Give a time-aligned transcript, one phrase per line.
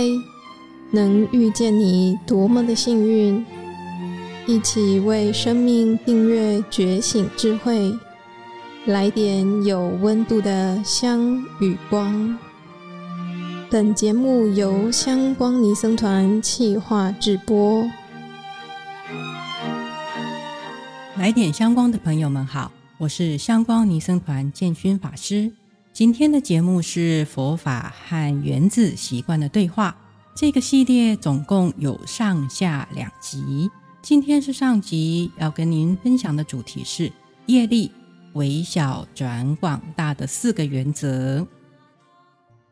[0.00, 0.06] 嗨，
[0.92, 3.44] 能遇见你多么的幸运！
[4.46, 7.92] 一起为生命订阅觉醒智慧，
[8.86, 12.38] 来点有温度的香与光。
[13.70, 17.86] 本节目由香光尼僧团企划制播。
[21.18, 25.52] 来点香光的朋友们好，我是香光尼僧团建勋法师。
[26.00, 29.94] 今天的节目是佛法和原子习惯的对话。
[30.34, 33.70] 这个系列总共有上下两集。
[34.00, 37.12] 今天是上集，要跟您分享的主题是
[37.44, 37.92] 业力
[38.32, 41.46] 微小转广大的四个原则。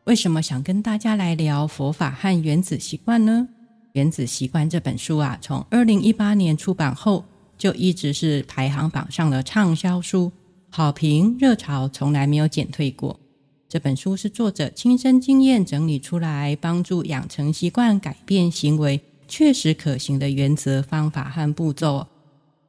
[0.05, 3.47] 为什么想跟大家来聊佛法和原子习惯呢？
[3.91, 7.23] 原子习惯这本书啊，从二零一八年出版后，
[7.59, 10.31] 就一直是排行榜上的畅销书。
[10.71, 13.19] 好评热潮从来没有减退过。
[13.67, 22.07] 这本书是作者亲身经验整理出来，帮助养成习惯、改变行为确实可行的原则、方法和步骤。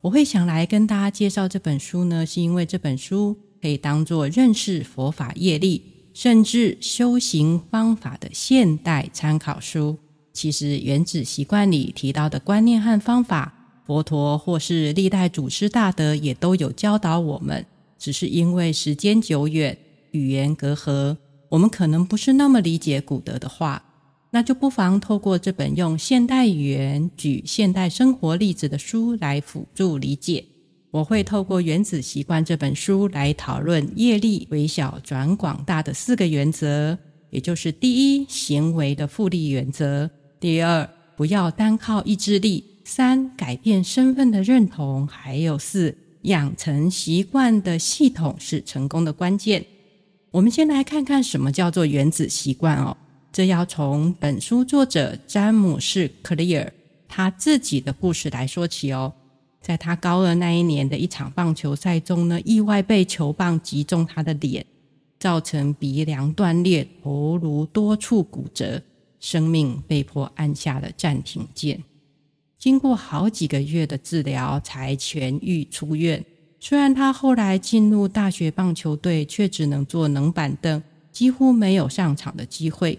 [0.02, 9.98] 我会想来跟大家介绍这本书呢，是因为这本书可以当做认识佛法业力，甚至修行方法的现代参考书。
[10.32, 13.52] 其实《原子习惯》里提到的观念和方法，
[13.86, 17.66] 佛陀或是历代祖师大德也都有教导我们。
[18.00, 19.76] 只是因为时间久远、
[20.12, 21.18] 语言隔阂，
[21.50, 23.84] 我们可能不是那么理解古德的话，
[24.30, 30.42] 那就不妨透过这本用现代语言举现代生活例子的书来辅助理解。
[30.90, 40.08] 我会透过《原子习惯》这本书来讨论业力微小转广大的四个原则，也就是第一，行为的复利原则；
[40.40, 45.96] 第二，不要单靠意志力；三，改变身份的认同；还有四。
[46.22, 49.64] 养成习惯的系统是成功的关键。
[50.30, 52.96] 我们先来看看什么叫做原子习惯哦。
[53.32, 56.72] 这要从本书作者詹姆士·克利尔
[57.08, 59.12] 他自己的故事来说起哦。
[59.60, 64.64] 在他高二那一年的一场棒球赛中呢，意外被球棒击中他的脸，
[65.18, 68.82] 造成鼻梁断裂、头颅多处骨折，
[69.20, 71.82] 生命被迫按下了暂停键。
[72.60, 76.22] 经过好几个月的治疗才痊愈出院。
[76.60, 82.98] 虽然他后来进入大学棒球队，却只能坐冷板凳，几乎没有上场的机会。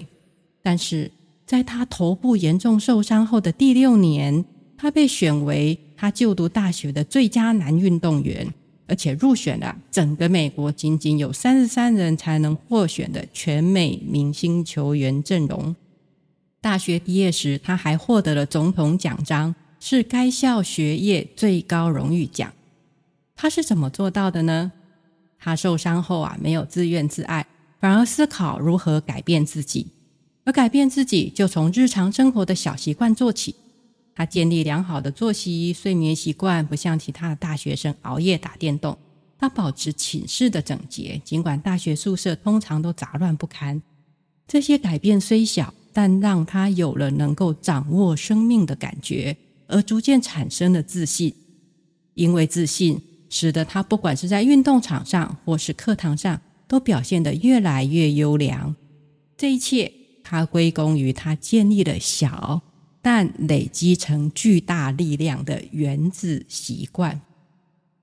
[0.63, 1.11] 但是
[1.45, 4.43] 在他头部严重受伤后的第六年，
[4.75, 8.51] 他被选为他就读大学的最佳男运动员，
[8.87, 15.75] 而且入选了整个美国仅仅有三十三人才能获选的全美明星球员阵容。
[16.61, 22.53] 大学毕业时，他还获得了总统奖章，是该校学业最高荣誉奖。
[23.35, 24.71] 他是怎么做到的呢？
[25.39, 27.47] 他受伤后啊，没有自怨自艾，
[27.79, 29.87] 反而思考如何改变自己。
[30.43, 33.55] 而改变自己，就从日常生活的小习惯做起。
[34.13, 38.95] 他建立良好的作息、睡眠习惯，不像其他的大学生熬夜打电动。
[39.39, 43.81] 他保持寝室的整洁，尽管大学宿舍通常都杂乱不堪。
[44.47, 45.73] 这些改变虽小。
[45.93, 49.35] 但让他有了能够掌握生命的感觉，
[49.67, 51.33] 而逐渐产生了自信。
[52.13, 58.75] 因为自信，使得他不管是在运动场上或是课堂上，都表现得越来越优良。
[59.37, 59.91] 这一切，
[60.23, 62.61] 他归功于他建立了小
[63.01, 67.19] 但累积成巨大力量的原子习惯。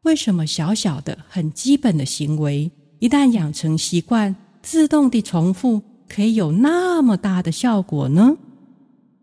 [0.02, 5.82] 为什么小小的、很基本的行为，一旦养成习惯，自动地重复？
[6.08, 8.36] 可以有那么大的效果呢？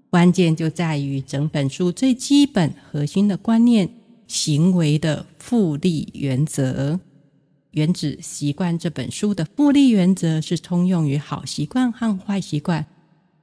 [0.09, 3.89] 关键就在于整本书最基本核心的观念——
[4.27, 6.93] 行为的复利原则。
[7.71, 12.85] 《原子习惯》这本书的复利原则是通用于好习惯和坏习惯。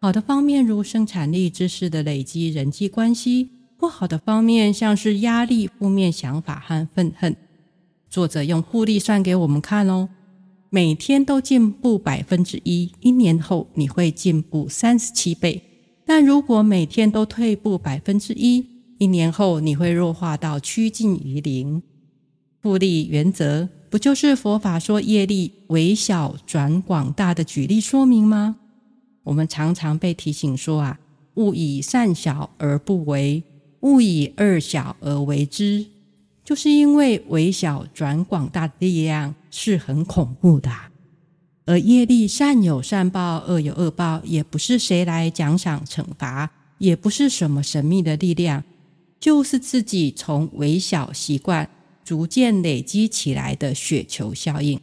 [0.00, 7.36] 好的方面如生产力、知识的累积、人际关系；不好的方面像是压力、负面想法和愤恨。
[8.08, 10.08] 作者用复利算给我们看哦。
[10.74, 15.62] 每天都进步百分之一，一年后你会进步三十七倍。
[16.06, 18.64] 但如果每天都退步百分之一，
[18.96, 21.82] 一年后你会弱化到趋近于零。
[22.62, 28.56] 复利原则不就是佛法说业力微小转广大的举例说明吗？
[29.24, 30.98] 我们常常被提醒说啊，
[31.34, 33.42] 勿以善小而不为，
[33.80, 35.84] 勿以恶小而为之。
[36.52, 40.70] 就是因为微小转广大的力量是很恐怖的，
[41.64, 48.62] 而业力善有善报，恶有恶报，也不是谁来奖赏惩罚，也不是什么神秘的力量，
[49.18, 51.66] 就是自己从微小习惯
[52.04, 54.78] 逐渐累积起来的雪球效应。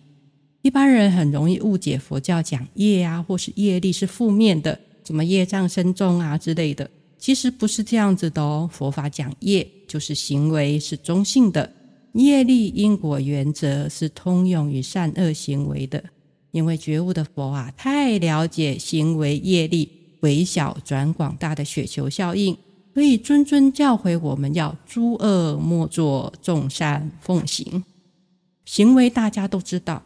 [0.63, 6.89] 一般人很容易误解佛教讲业啊，或是业力是负面的，怎么业障深重啊之类的。
[7.19, 8.68] 其实不是这样子的哦。
[8.71, 11.71] 佛法讲业，就是行为是中性的，
[12.13, 16.04] 业力因果原则是通用于善恶行为的。
[16.51, 19.88] 因为觉悟的佛啊，太了解行为业力
[20.21, 22.57] 微小转广大的雪球效应，
[22.94, 27.83] 所以谆谆教诲我们要诸恶莫作，众善奉行。
[28.65, 30.04] 行为大家都知道，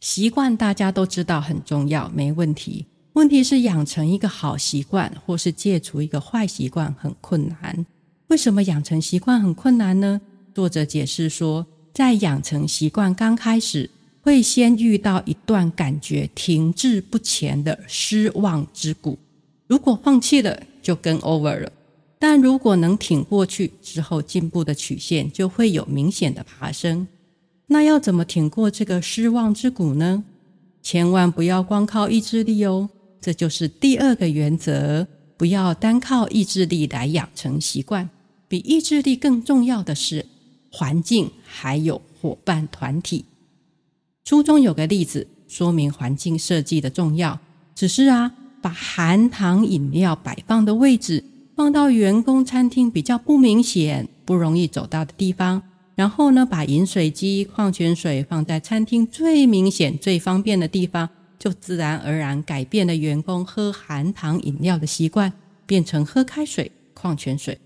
[0.00, 2.86] 习惯大家都知道很重要，没问题。
[3.14, 7.84] 问题是养成一个好习惯，或是戒除一个坏习惯很困难。
[8.28, 10.18] 为什么养成习惯很困难呢？
[10.54, 13.90] 作者解释说，在养成习惯刚开始，
[14.22, 19.18] 会先遇到一段感觉停滞不前的失望之谷。
[19.66, 21.70] 如果放弃了，就跟 over 了；
[22.18, 27.06] 但如果能挺过去，之后进步的曲线就会有明显的爬升。
[27.66, 30.24] 那要怎么挺过这个失望之谷呢？
[30.82, 32.88] 千万不要光靠意志力哦。
[33.22, 38.10] 这就是第二个原则，不要单靠意志力来养成习惯。
[38.48, 40.26] 比意志力更重要的是
[40.70, 43.24] 环境，还有伙伴团体。
[44.24, 47.38] 书中有个例子说明环境设计的重要。
[47.74, 55.62] 只是啊，把含糖饮料摆放的位置放到员工餐厅比较不明显、不容易走到的地方，
[55.94, 61.08] 然后呢，把饮水机、矿泉水放在餐厅最明显、最方便的地方。
[61.42, 65.32] 就自然而然改变了员工喝含糖饮料的习惯，
[65.66, 67.58] 变成喝开水、矿泉水，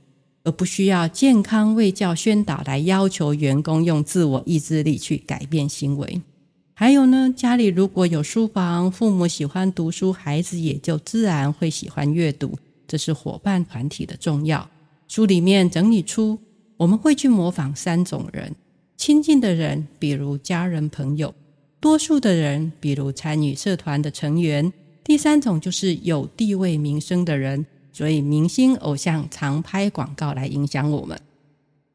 [0.45, 6.23] 而不需要健康卫教宣导来要求员工用自我意志力去改变行为。
[6.73, 12.59] 还有呢，家里如果有书房，父母喜欢读书，孩子也就自然会喜欢阅读。
[12.89, 14.67] 这是伙伴团体的重要。
[15.07, 16.39] 书里面整理出，
[16.79, 18.57] 我们会去模仿三种人：
[18.97, 21.35] 亲近的人，比如家人、朋友。
[21.87, 24.73] 多数的人，比如参与社团的成员；
[25.05, 31.17] 第三种就是有地位、名声的人，所以明星、偶像常拍广告来影响我们。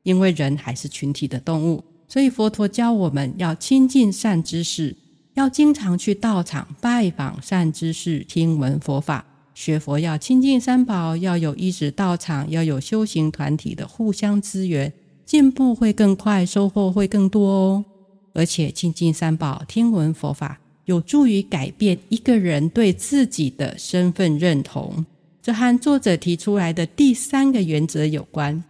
[0.03, 4.95] 因为人还是群体的动物，所以佛陀教我们要亲近善知识，
[5.33, 9.25] 要经常去道场拜访善知识，听闻佛法。
[9.53, 14.93] 学佛要亲近三宝，要有一指道场，要有修行团体的互相支援，
[15.25, 17.85] 进步会更快，收获会更多哦。
[18.33, 25.05] 而且亲近三宝、听闻佛法，有助于改变一个人对自己的身份认同。
[25.41, 28.63] 这和作者提出来的第三个原则有关：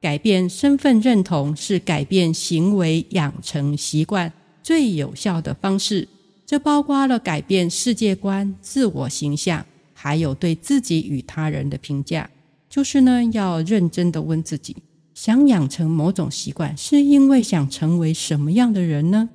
[0.00, 4.32] 改变身份认同是改变行为、养成习惯
[4.62, 6.08] 最有效的方式。
[6.46, 9.64] 这包括了改变世界观、自我形象，
[9.94, 12.28] 还有对自己与他人的评价。
[12.68, 14.76] 就是呢，要认真的问自己。
[15.14, 19.28] 想养成某种习惯，是因为想成为什么样的人呢？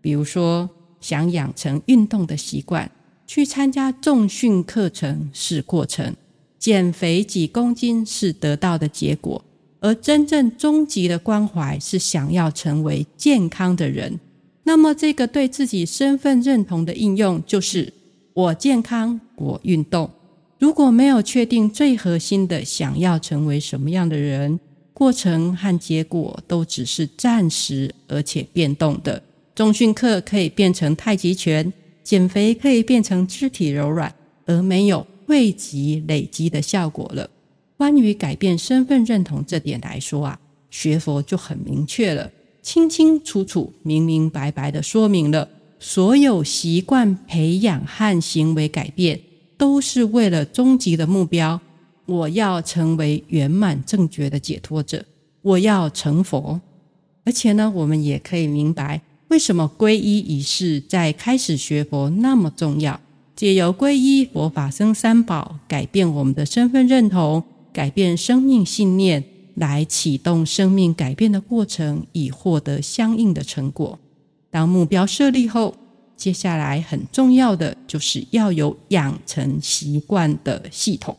[0.00, 0.68] 比如说，
[1.00, 2.90] 想养成运动的习惯，
[3.26, 6.14] 去参加重训课程是过程，
[6.58, 9.42] 减肥几公斤是得到的结果，
[9.80, 14.20] 而真正终极的关怀是想要成为健康的人。
[14.64, 17.92] 那么，这个对自己身份认同的应用，就是
[18.34, 20.10] 我健康，我运动。
[20.58, 24.60] 如果没有确定最核心的想要成为什么样的人，
[25.02, 29.20] 过程和结果都只是暂时而且变动的。
[29.52, 31.72] 中训课可以变成太极拳，
[32.04, 34.14] 减肥可以变成肢体柔软，
[34.46, 37.28] 而没有汇集累积的效果了。
[37.76, 40.38] 关于改变身份认同这点来说啊，
[40.70, 42.30] 学佛就很明确了，
[42.62, 45.48] 清清楚楚、明明白白的说明了，
[45.80, 49.20] 所有习惯培养和行为改变，
[49.58, 51.60] 都是为了终极的目标。
[52.12, 55.04] 我要成为圆满正觉的解脱者，
[55.40, 56.60] 我要成佛。
[57.24, 63.00] 而且呢，我们也可以明白，为什么皈依仪式在开始学佛那么重要。
[63.34, 67.42] 借由皈依佛法僧三宝，改变我们的身份认同，
[67.72, 73.98] 改变生命信念，来启动生命改变的过程，以获得相应的成果。
[74.50, 75.74] 当目标设立后，
[76.16, 81.16] 接下来很重要的就是要有养成习惯的系统。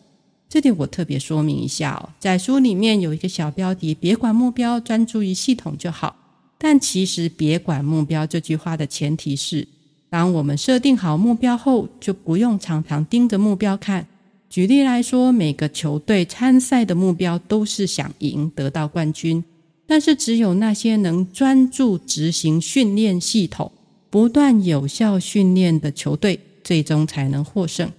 [0.53, 6.15] 这点我特别说明一下哦，在书里面有一个小标题：“别管目标，专注于系统就好。”
[6.59, 9.67] 但其实“别管目标”这句话的前提是，
[10.11, 14.05] 当我们设定好目标后，就不用常常盯着目标看。
[14.47, 19.43] 举例来说，每个球队参赛的目标都是想赢，得到冠军。
[19.87, 23.71] 但是，只有那些能专注执行训练系统、
[24.11, 27.91] 不断有效训练的球队，最终才能获胜。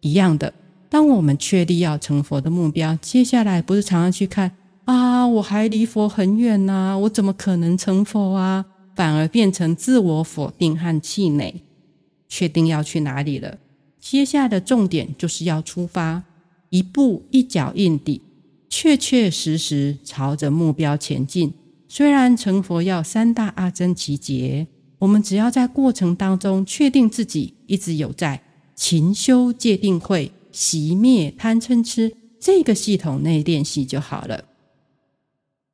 [0.00, 0.52] 一样的。
[0.94, 4.52] 当我们确立要成佛的目标，接下来不是常常去看
[4.84, 8.64] 啊，我还离佛很远呐，我怎么可能成佛啊？
[8.94, 11.64] 反而变成自我否定和气馁。
[12.28, 13.58] 确定要去哪里了，
[13.98, 16.22] 接下来的重点就是要出发，
[16.70, 18.22] 一步一脚印地，
[18.70, 21.52] 确确实实朝着目标前进。
[21.88, 24.68] 虽然成佛要三大阿僧祇劫，
[25.00, 28.40] 我们只要在过程当中确定自己一直有在
[28.76, 34.44] 勤修戒定慧、熄灭贪嗔痴这个系统内练习就好了。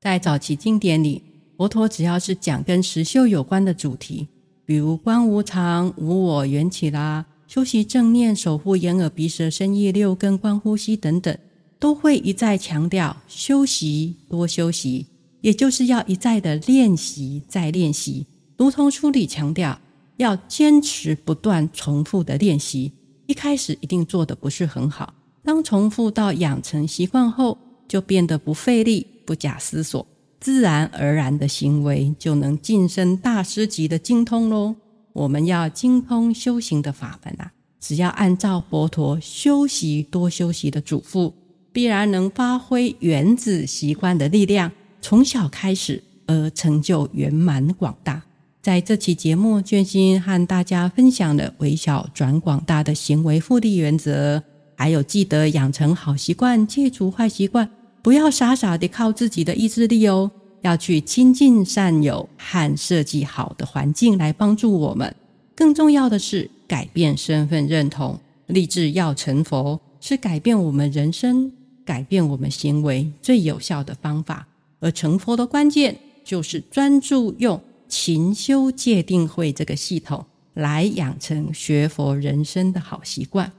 [0.00, 1.22] 在早期经典里，
[1.58, 4.26] 佛陀只要是讲跟实修有关的主题，
[4.64, 11.36] 比如观无常、无我缘起啦，修习正念、守护眼耳鼻舌身意六根、观呼吸等等，
[11.78, 15.04] 都会一再强调修习多修习，
[15.42, 18.26] 也就是要一再的练习再练习。
[18.56, 19.78] 如同书里强调，
[20.16, 22.92] 要坚持不断重复的练习。
[23.30, 27.56] 一开始一定做的不是很好，当重复到养成习惯后，
[27.86, 29.06] 就变得不费力。
[29.24, 30.04] 不假思索，
[30.40, 34.74] 自然而然的行为就能晋升大师级的精通喽。
[35.12, 41.32] 我们要精通修行的法门啊，只要按照佛陀修习多修习的嘱咐，
[41.72, 48.20] 必然能发挥原子习惯的力量，从小开始而成就圆满广大。
[48.62, 54.42] 在这期节目，俊心和大家分享了微小转广大的行为复利原则，
[54.76, 57.66] 还有记得养成好习惯，戒除坏习惯。
[58.02, 65.14] 不要傻傻的靠自己的意志力哦，要去亲近善友和设计好的环境来帮助我们。
[65.54, 71.50] 更重要的是，改变身份认同，立志要成佛，是改变我们人生、
[71.86, 74.46] 改变我们行为最有效的方法。
[74.80, 77.58] 而成佛的关键，就是专注用
[77.90, 83.52] 勤修戒定慧这个系统来养成学佛人生的好习惯。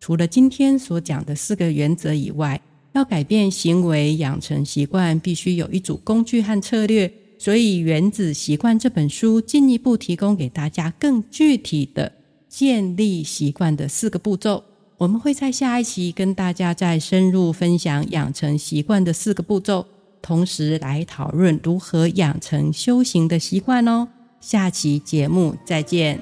[0.00, 2.60] 除了今天所讲的四个原则以外，
[2.94, 7.12] 要改变行为、养成习惯，必须有一组工具和策略。
[7.38, 12.12] 所以，《原子习惯》这本书进一步提供给大家更具体的
[12.48, 14.64] 建立习惯的四个步骤。
[14.98, 19.86] 我们会在下一期跟大家再深入分享养成习惯的四个步骤，
[20.22, 24.08] 同时来讨论如何养成修行的习惯哦。
[24.40, 26.18] 下期节目再见。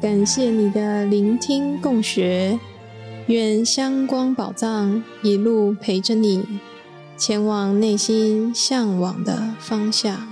[0.00, 2.58] 感谢你的聆听共学，
[3.28, 6.44] 愿香光宝藏一路陪着你，
[7.16, 10.31] 前往内心向往的方向。